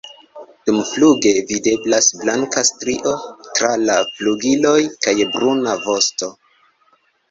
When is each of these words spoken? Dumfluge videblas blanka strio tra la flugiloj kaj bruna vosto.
Dumfluge 0.69 1.33
videblas 1.51 2.09
blanka 2.23 2.65
strio 2.71 3.15
tra 3.53 3.73
la 3.87 4.01
flugiloj 4.17 4.77
kaj 5.07 5.19
bruna 5.39 5.81
vosto. 5.89 6.37